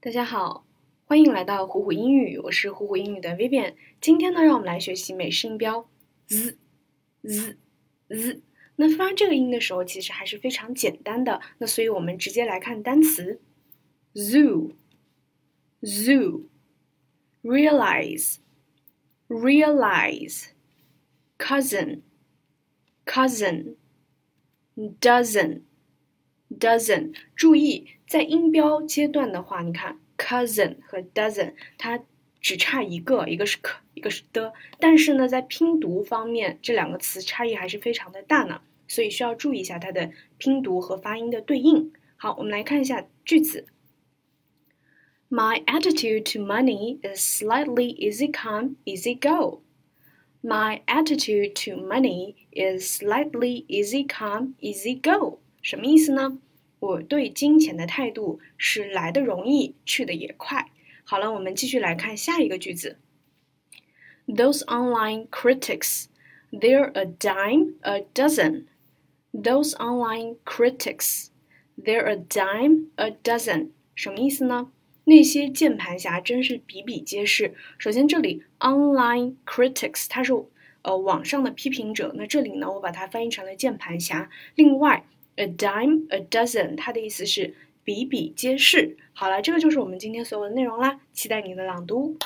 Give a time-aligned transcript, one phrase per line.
[0.00, 0.64] 大家好，
[1.06, 3.74] 欢迎来到虎虎英语，我是虎虎英语的 Vivian。
[4.00, 5.90] 今天呢，让我们来学习美式音标
[6.28, 6.56] z
[7.24, 7.56] z
[8.08, 8.40] z。
[8.76, 11.40] 那发这个音的时候，其实还是非常简单的。
[11.58, 13.40] 那所以我们直接来看单词
[14.14, 14.70] zoo
[15.82, 16.44] zoo
[17.42, 18.36] realize
[19.26, 20.50] realize
[21.36, 22.02] cousin
[23.04, 23.74] cousin
[25.00, 25.62] dozen
[26.48, 27.12] dozen。
[27.34, 27.97] 注意。
[28.08, 32.00] 在音标阶段的话，你看 cousin 和 dozen，它
[32.40, 34.54] 只差一个，一个是 k，一个是的。
[34.80, 41.92] 但是呢，在拼读方面，这两个词差异还是非常的大呢，所以需要注意一下它的拼读和发音的对应。
[42.16, 43.66] 好，我们来看一下句子。
[45.28, 49.60] My attitude to money is slightly easy come, easy go.
[50.40, 55.40] My attitude to money is slightly easy come, easy go.
[55.60, 56.38] 什么意思呢？
[56.80, 60.70] 我对金钱的态度是来的容易，去的也快。
[61.02, 62.98] 好了，我们继续来看下一个句子。
[64.26, 66.04] Those online critics,
[66.52, 68.66] they're a dime a dozen.
[69.32, 71.28] Those online critics,
[71.76, 73.70] they're a dime a dozen.
[73.94, 74.70] 什么意思呢？
[75.04, 77.54] 那些键盘侠真是比比皆是。
[77.78, 80.32] 首先，这里 online critics 它是
[80.82, 84.30] 呃网上的批评者，那这里呢，我把它翻译成了键盘侠。
[84.54, 85.04] 另外。
[85.38, 88.96] A dime a dozen，它的意思是比比皆是。
[89.12, 92.16] 好了，这个就是我们今天所有的内容啦，期待你的朗读。